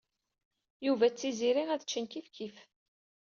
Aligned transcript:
Yuba 0.85 1.07
d 1.11 1.13
Tiziri 1.17 1.63
ad 1.73 1.81
ččen 1.87 2.05
kifkif. 2.11 2.57